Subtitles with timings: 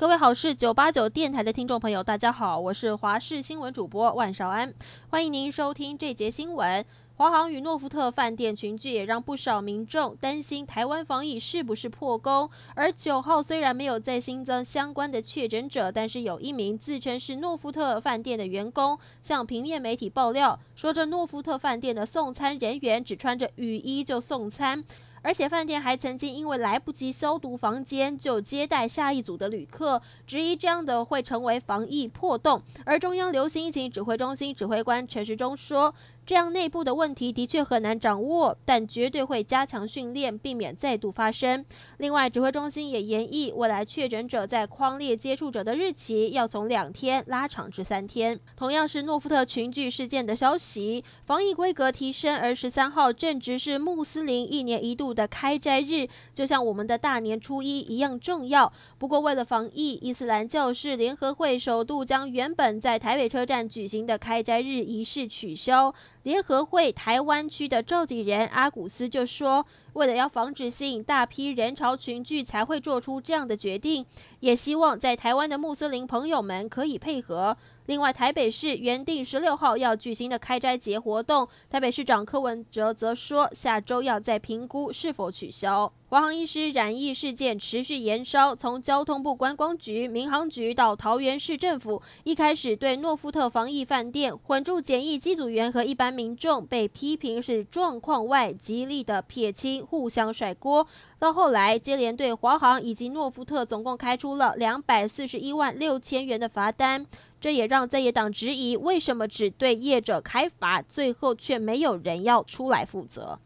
[0.00, 4.72] 各位好是九八九电台的听众朋友，大家好，我是华视新闻主播万少安，
[5.10, 6.82] 欢迎您收听这节新闻。
[7.16, 12.48] 华航与诺富特饭店群聚，也让不少民众担心台湾防疫是不是破功。
[12.74, 24.82] 而九号虽然没有再新增相关的确诊者，但是有一名自称是诺富特饭店的员工，向平面媒体爆料，说这诺富特饭店的送餐人员只穿着雨衣就送餐。
[25.22, 32.62] 而且饭店还曾经因为来不及消毒房间，就接待下一组的旅客，质疑这样的会成为防疫破洞。
[32.84, 35.94] 而中央流行疫情指挥中心指挥官陈时中说，
[36.30, 41.64] 这样内部的问题的确很难掌握，但绝对会加强训练，避免再度发生。
[41.98, 48.38] 另外，指挥中心也研议，未来确诊者在匡列接触者的日期要从两天拉长至三天。
[48.56, 58.72] 同样是诺富特群聚事件的消息，防疫规格提升，而十三号正值是穆斯林一年一度的开斋日，就像我们的大年初一一样重要。
[58.98, 65.92] 不过，为了防疫，伊斯兰教士联合会首度将原本在台北车站举行的开斋日仪式取消。
[66.22, 74.04] 联合会台湾区的召集人阿古斯就说：“为了要防止吸引大批人潮群聚，才会做出这样的决定。
[74.40, 85.92] 也希望在台湾的穆斯林朋友们可以配合。”另外，台北市原定十六号要举行的开斋节活动，台北市长柯文哲则说下周要再评估是否取消。
[86.08, 100.86] 华航医师染疫事件持续延烧，从交通部观光局、民航局到桃园市政府，一开始对诺富特防疫饭店混住检疫机组员和一般民众被批评是状况外，极力的撇清，互相甩锅。
[101.18, 107.06] 到后来，接连对华航以及诺富特总共开出了两百四十一万六千元的罚单，
[107.40, 113.38] 这也让在野党质疑，为什么只对业者开罚，最后却没有人要出来负责。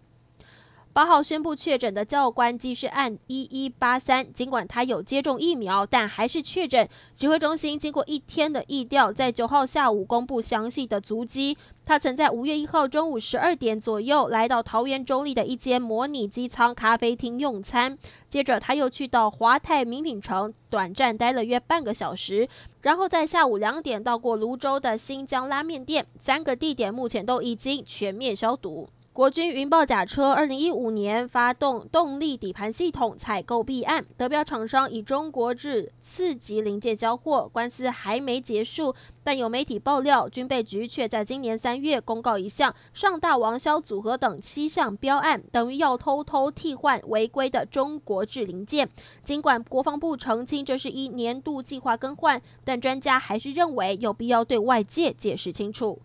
[0.95, 6.89] 八号宣布确诊的教官机师案一一八三，尽管他有接种疫苗，但还是确诊。
[7.19, 11.59] 指挥中心经过一天的疫调，在九号下午公布详细的足迹。
[11.85, 22.49] 他曾在五月一号中午十二点左右来到桃园中立的一间模拟机舱咖啡厅用餐，接着他又去到华泰名品城短暂待了约半个小时，
[22.83, 26.07] 然后在下午两点到过芦洲的新疆拉面店。
[26.21, 28.89] 三个地点目前都已经全面消毒。
[29.15, 38.93] 国军云豹甲车二零一五年发动动力底盘系统采购弊案，得标厂商以中国制次级零件交货，官司还没结束。
[39.23, 48.91] 但有媒体爆料，军备局却在今年三月公告一项上大王销组合等七项标案，等于要偷偷替换违规的中国制零件。
[49.23, 56.01] 尽管国防部澄清这是一年度计划更换，但专家还是认为有必要对外界解释清楚。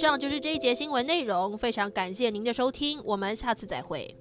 [0.00, 4.16] 以上就是这一节新闻内容，非常感谢您的收听，我们下次再会。